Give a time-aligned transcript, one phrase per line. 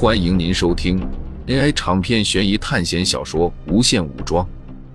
[0.00, 0.96] 欢迎您收听
[1.48, 4.46] AI 长篇悬疑探险小说《无限武装》，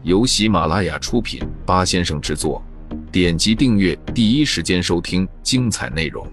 [0.04, 2.64] 由喜马拉雅出品，八先生制作。
[3.12, 6.26] 点击订阅，第一时间收听精彩内容。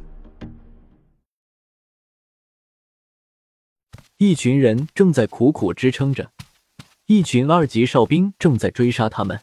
[4.19, 6.31] 一群人正在苦苦支撑着，
[7.07, 9.41] 一群二级哨兵正在追杀他们。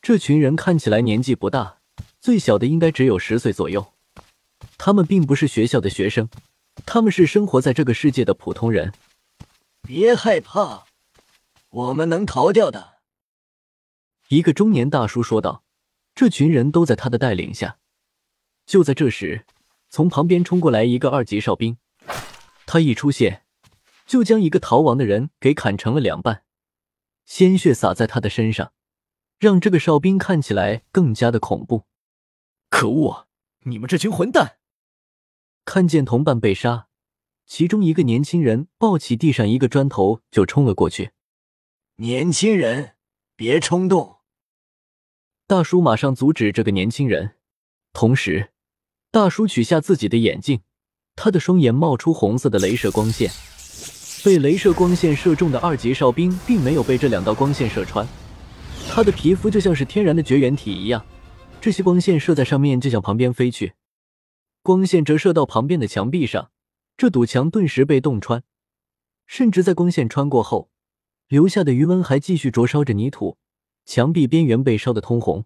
[0.00, 1.76] 这群人看起来年纪不大，
[2.20, 3.92] 最小的应该只有十岁左右。
[4.76, 6.28] 他们并不是学校的学生，
[6.86, 8.92] 他们是生活在这个世界的普通人。
[9.82, 10.84] 别害怕，
[11.70, 12.98] 我们能逃掉的。
[14.28, 15.64] 一个中年大叔说道。
[16.14, 17.78] 这群人都在他的带领下。
[18.66, 19.46] 就在这时，
[19.88, 21.78] 从旁边冲过来一个二级哨兵，
[22.66, 23.46] 他一出现，
[24.04, 26.44] 就将一个逃亡的人给砍成了两半，
[27.24, 28.74] 鲜血洒在他的身上，
[29.38, 31.84] 让这个哨兵看起来更加的恐怖。
[32.68, 33.26] 可恶！
[33.60, 34.58] 你们这群混蛋！
[35.64, 36.88] 看见同伴被杀，
[37.46, 41.12] 其中一个年轻人抱起地上一个砖头就冲了过去。
[41.96, 42.92] 年轻人，
[43.36, 44.16] 别冲动！
[45.46, 47.36] 大叔马上阻止这个年轻人，
[47.92, 48.50] 同时，
[49.10, 50.62] 大叔取下自己的眼镜，
[51.14, 53.30] 他的双眼冒出红色的镭射光线。
[54.24, 58.06] 被镭射光线射中的二级哨兵并没有被这两道光线射穿，
[58.88, 61.04] 他的皮肤就像是天然的绝缘体一样，
[61.60, 63.74] 这些光线射在上面就向旁边飞去，
[64.62, 66.52] 光线折射到旁边的墙壁上，
[66.96, 68.44] 这堵墙顿时被洞穿，
[69.26, 70.70] 甚至在光线穿过后，
[71.26, 73.38] 留下的余温还继续灼烧着泥土。
[73.84, 75.44] 墙壁边缘被烧得通红，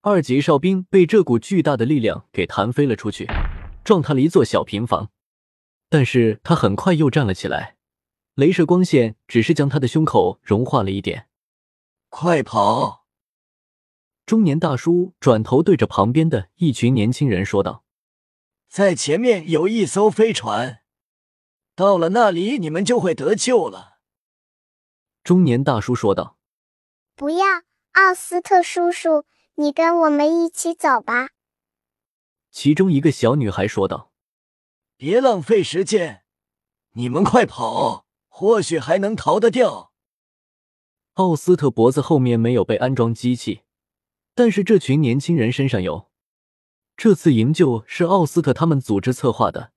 [0.00, 3.26] 二级哨兵被这股巨大的力量给弹飞了出去，
[3.84, 5.10] 撞塌了一座小平房。
[5.90, 7.76] 但是他很快又站了起来，
[8.36, 11.28] 镭射光线只是将他的胸口融化了一点。
[12.08, 13.04] 快跑！
[14.24, 17.84] 中年大叔转头对着旁边的一群年轻人说道
[18.72, 20.80] ：“在前面有一艘飞船，
[21.74, 23.98] 到了那里你们就会得救了。”
[25.22, 26.38] 中年大叔说道。
[27.14, 27.44] 不要，
[27.92, 29.26] 奥斯特叔叔，
[29.56, 31.32] 你跟我们一起走吧。
[32.50, 34.10] 其中一个小女孩说道
[34.96, 36.24] ：“别浪费时间，
[36.92, 39.92] 你们快跑，或许还能逃得掉。”
[41.20, 43.64] 奥斯特脖子后面没有被安装机器，
[44.34, 46.10] 但是这群年轻人身上有。
[47.02, 49.72] 这次营救是奥斯特他们组织策划的。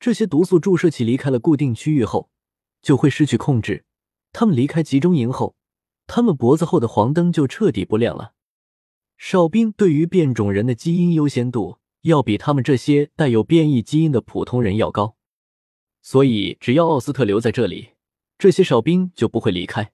[0.00, 2.30] 这些毒素注射器离开了固定区域后，
[2.82, 3.84] 就会失去控制。
[4.32, 5.54] 他们离开集中营后。
[6.08, 8.32] 他们脖子后的黄灯就彻底不亮了。
[9.16, 15.14] 哨兵对于变种人的基因优先度要比他们这些带有变异基因的普通人要高，
[16.02, 17.90] 所以只要奥斯特留在这里，
[18.36, 19.92] 这些哨兵就不会离开。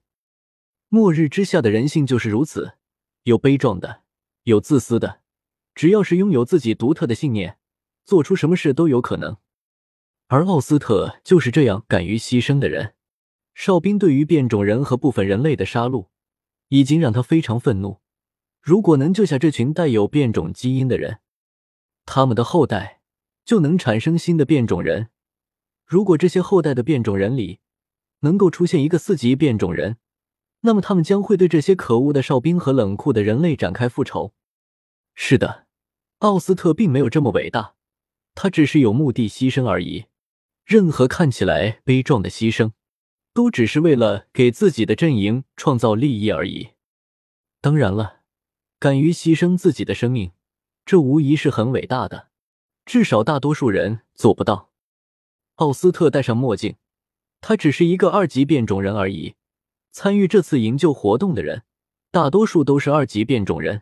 [0.89, 2.73] 末日之下的人性就是如此，
[3.21, 4.01] 有悲壮的，
[4.45, 5.19] 有自私的，
[5.75, 7.59] 只要是拥有自己独特的信念，
[8.05, 9.37] 做出什么事都有可能。
[10.27, 12.95] 而奥斯特就是这样敢于牺牲的人。
[13.53, 16.07] 哨兵对于变种人和部分人类的杀戮，
[16.69, 18.01] 已经让他非常愤怒。
[18.61, 21.19] 如果能救下这群带有变种基因的人，
[22.05, 23.01] 他们的后代
[23.45, 25.09] 就能产生新的变种人。
[25.85, 27.59] 如果这些后代的变种人里
[28.21, 29.97] 能够出现一个四级变种人，
[30.61, 34.33] 那么他们将会对这些可恶的哨兵和冷酷的人类展开复仇。
[35.13, 35.64] 是的，
[36.19, 37.75] 奥斯特并没有这么伟大，
[38.33, 40.05] 他只是有目的牺牲而已。
[40.65, 42.71] 任何看起来悲壮的牺牲。
[43.35, 46.69] 都只是为了给自己的阵营创造利益而已。
[47.59, 48.21] 当然了，
[48.79, 50.31] 敢于牺牲自己的生命，
[50.85, 52.29] 这无疑是很伟大的，
[52.85, 54.71] 至少大多数人做不到。
[55.55, 56.77] 奥斯特戴上墨镜，
[57.41, 59.35] 他只是一个二级变种人而已。
[59.91, 61.63] 参与这次营救活动的人，
[62.11, 63.81] 大多数都是二级变种人。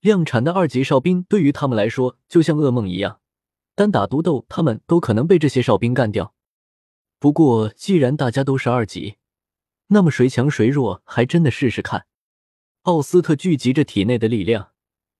[0.00, 3.20] 量产的二级哨兵对于他们来说就像噩梦一样，
[3.74, 6.34] 单打独斗，他们都可能被这些哨兵干掉。
[7.18, 9.16] 不过，既然大家都是二级，
[9.88, 12.06] 那么谁强谁弱，还真的试试看。
[12.82, 14.68] 奥斯特聚集着体内的力量，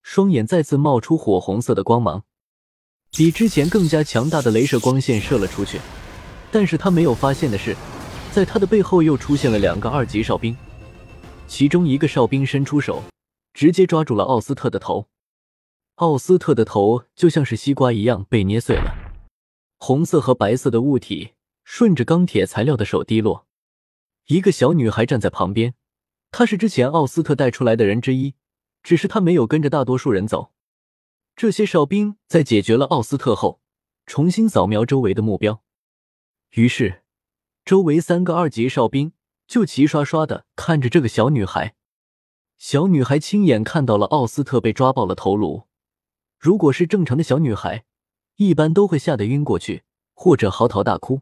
[0.02, 2.22] 双眼再次冒出火红色的光芒，
[3.10, 5.80] 比之前更加强大的镭射光线射了出去。
[6.52, 7.74] 但是他没有发现的是，
[8.30, 10.56] 在他的背后又出现了两个二级哨兵，
[11.48, 13.02] 其中一个哨兵伸出手，
[13.56, 15.08] 直接抓住了奥斯特的头。
[15.94, 18.94] 奥斯特的头就像是西瓜一样被捏碎了，
[19.78, 21.32] 红色和白色的物体。
[21.64, 23.48] 顺着钢铁材料的手滴落，
[24.26, 25.74] 一个小女孩站在旁边，
[26.30, 28.34] 她是之前奥斯特带出来的人之一，
[28.84, 30.52] 只是她没有跟着大多数人走。
[31.34, 33.60] 这些哨兵在解决了奥斯特后，
[34.04, 35.60] 重新扫描周围的目标，
[36.50, 37.02] 于是
[37.64, 39.12] 周围三个二级哨兵
[39.48, 41.74] 就齐刷刷的看着这个小女孩。
[42.58, 45.64] 小女孩亲眼看到了奥斯特被抓爆了头颅，
[46.38, 47.84] 如果是正常的小女孩，
[48.36, 51.20] 一般都会吓得晕过去或者嚎啕大哭。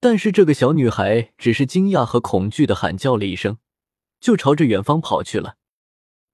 [0.00, 3.56] 但是这个小女孩只是惊讶和恐惧的喊叫了一声，
[4.20, 5.56] 就朝着远方跑去了。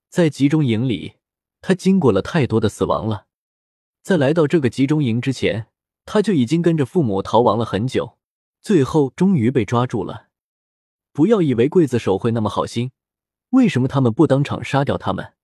[0.08, 1.14] 在集中营里，
[1.60, 3.26] 她经过了太多的死亡了。
[4.02, 5.68] 在来到这个集中营之前，
[6.04, 8.18] 她就已经跟着父母逃亡了很久，
[8.60, 10.30] 最后终于被抓住了。
[11.12, 12.90] 不要以为刽子手会那么好心，
[13.50, 15.34] 为什么他们不当场杀掉他们？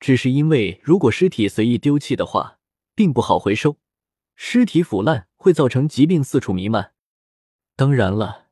[0.00, 2.58] 只是因为如果尸体随意丢弃的话，
[2.94, 3.76] 并不好回收，
[4.34, 6.92] 尸体腐烂会造成疾病四处弥漫。
[7.76, 8.46] 当然了，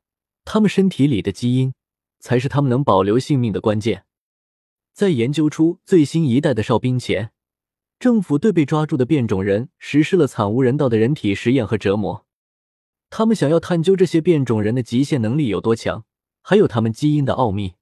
[0.45, 1.73] 他们身体里的基因
[2.19, 4.05] 才是他们能保留性命的关键。
[4.93, 7.31] 在研究出最新一代的哨兵前，
[7.99, 12.25] 政府对被抓住的变种人实施了惨无人道的人体实验和折磨。
[13.09, 16.05] 他们想要探究这些变种人的极限能力有多强，
[16.41, 17.73] 还有他们基因的奥秘。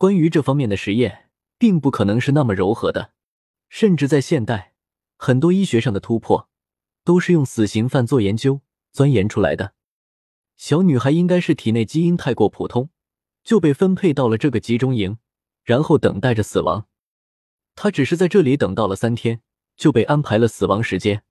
[0.00, 3.12] 关于这方面的实验，并不可能是那么柔和的，
[3.68, 4.72] 甚至在现代，
[5.18, 6.48] 很多医学上的突破
[7.04, 8.62] 都是用死刑犯做研究
[8.92, 9.74] 钻研出来的。
[10.56, 12.88] 小女孩应该是体内基因太过普通，
[13.44, 15.18] 就被分配到了这个集中营，
[15.64, 16.86] 然后等待着死亡。
[17.74, 19.42] 她只是在这里等到了三天，
[19.76, 21.24] 就被安排了死亡时间。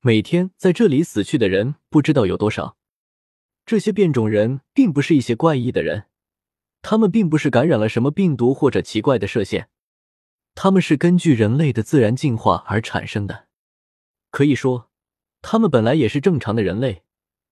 [0.00, 2.76] 每天在这里死去的人不知道有多少。
[3.66, 6.06] 这些变种人并不是一些怪异的人，
[6.82, 9.68] 他们并不是感染了什么病毒或者奇怪的射线，
[10.54, 13.46] 他们是根据人类的自然进化而产生的。
[14.30, 14.90] 可以说，
[15.42, 17.02] 他们本来也是正常的人类。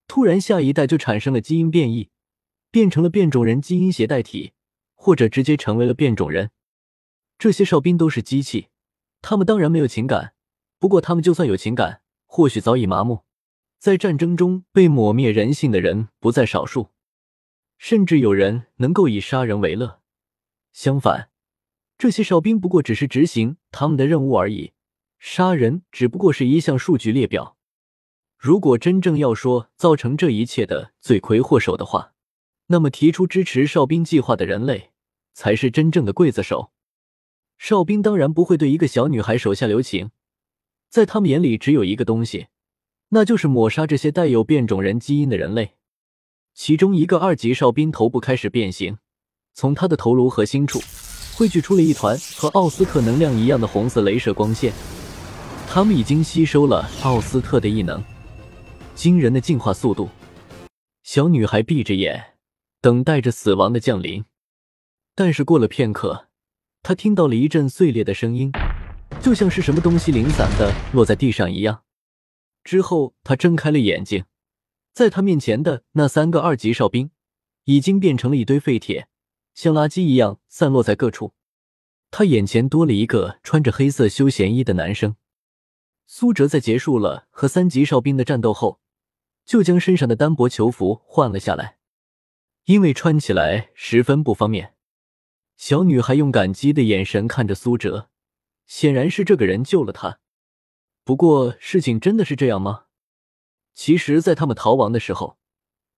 [0.07, 2.09] 突然，下一代就产生了基因变异，
[2.71, 4.53] 变成了变种人基因携带体，
[4.95, 6.49] 或者直接成为了变种人。
[7.37, 8.69] 这些哨兵都是机器，
[9.21, 10.33] 他们当然没有情感。
[10.79, 13.23] 不过，他们就算有情感，或许早已麻木。
[13.77, 16.89] 在战争中被抹灭人性的人不在少数，
[17.79, 20.01] 甚至有人能够以杀人为乐。
[20.73, 21.29] 相反，
[21.97, 24.73] 这些哨兵不过只是执行他们的任务而已，
[25.17, 27.55] 杀人只不过是一项数据列表。
[28.37, 32.13] 如果真正要说造成这一切的罪魁祸首的话，
[32.67, 34.91] 那么提出支持哨兵计划的人类
[35.33, 36.73] 才是真正的刽子手。
[37.57, 40.11] 哨兵当然不会对一个小女孩手下留情，
[40.89, 42.47] 在他们眼里只有一个东西，
[43.09, 45.77] 那就是抹杀这些带有变种人基因的人类。
[46.61, 48.97] 其中一个二级哨兵头部开始变形，
[49.53, 50.77] 从他的头颅核心处
[51.33, 54.73] 汇聚出了一团和奥斯特能量一样的红色镭射光线，
[55.69, 58.03] 他们已经吸收了奥斯特的异能。
[58.93, 60.09] 惊人的进化速度，
[61.03, 62.33] 小女孩闭着眼，
[62.81, 64.25] 等待着死亡的降临。
[65.15, 66.27] 但是过了片刻，
[66.83, 68.51] 她听到了一阵碎裂的声音，
[69.21, 71.83] 就像是什么东西零散的落在地上一样。
[72.65, 74.25] 之后，她睁开了眼睛，
[74.93, 77.11] 在他面前的那三个二级哨兵
[77.65, 79.07] 已经变成了一堆废铁，
[79.53, 81.33] 像垃圾一样散落在各处。
[82.11, 85.15] 他眼前多了一个穿着黑色休闲衣的男生。
[86.05, 88.79] 苏哲在结束了和三级哨兵的战斗后。
[89.45, 91.79] 就将身上的单薄囚服换了下来，
[92.65, 94.75] 因为穿起来十分不方便。
[95.57, 98.11] 小女孩用感激的眼神看着苏哲，
[98.67, 100.19] 显然是这个人救了她。
[101.03, 102.85] 不过，事情真的是这样吗？
[103.81, 105.37] 其实，在他们逃亡的时候，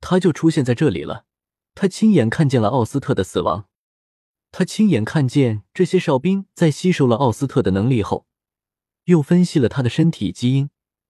[0.02, 1.26] 他就出现在这里了。
[1.74, 3.68] 他亲眼看见了奥斯特的死亡，
[4.52, 8.28] 他亲眼看见这些哨兵在吸收了奥斯特的能力后，
[9.06, 10.70] 又分析了他的身体基因，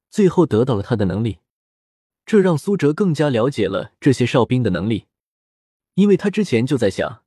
[0.09, 1.39] 最后得到了他的能力。
[2.25, 5.07] 这让苏哲更加了解了这些哨兵的能力，
[5.95, 7.25] 因为他之前就在想，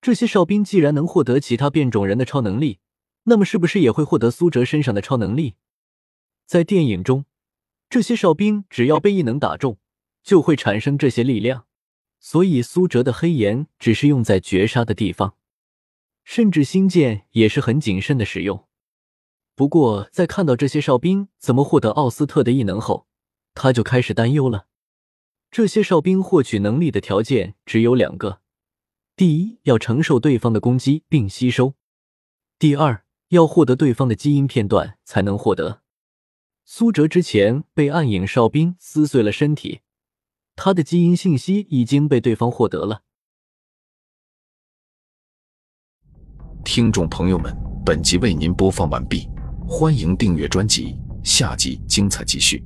[0.00, 2.78] 这些哨兵既然能获得其他变种人的超能力，
[3.24, 5.56] 那么是不是也会获得苏哲身上的超能力？
[6.46, 7.24] 在电影中，
[7.88, 9.78] 这些哨兵只要被异能打中，
[10.22, 11.66] 就会产生这些力量，
[12.18, 15.36] 所以苏哲的黑岩只是用在绝杀的地方，
[16.24, 18.66] 甚至星剑也是很谨慎的使用。
[19.54, 23.06] 不过，在看到这些哨兵怎么获得奥斯特的异能后，
[23.54, 24.66] 他就开始担忧了。
[25.50, 28.40] 这些哨兵获取能力的条件只有两个：
[29.14, 31.74] 第一，要承受对方的攻击并吸收；
[32.58, 35.82] 第二，要获得对方的基因片段才能获得。
[36.68, 39.82] 苏哲之前被暗影哨兵撕碎了身体，
[40.56, 43.02] 他的基因信息已经被对方获得了。
[46.64, 49.28] 听众朋友们，本集为您播放完毕，
[49.64, 52.60] 欢迎订阅专辑，下集精彩继续。